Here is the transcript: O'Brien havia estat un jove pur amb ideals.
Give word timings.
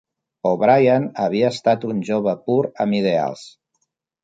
O'Brien 0.51 1.05
havia 1.25 1.51
estat 1.57 1.87
un 1.91 2.01
jove 2.09 2.35
pur 2.49 2.59
amb 2.87 3.01
ideals. 3.03 3.47